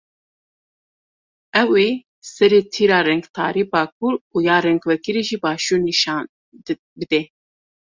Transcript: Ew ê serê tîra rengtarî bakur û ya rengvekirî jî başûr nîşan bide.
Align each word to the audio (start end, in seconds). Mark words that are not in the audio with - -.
Ew 1.61 1.69
ê 1.87 1.89
serê 2.33 2.61
tîra 2.73 2.99
rengtarî 3.07 3.63
bakur 3.73 4.13
û 4.35 4.35
ya 4.47 4.57
rengvekirî 4.65 5.23
jî 5.29 5.37
başûr 5.43 5.79
nîşan 5.87 6.23
bide. 6.97 7.21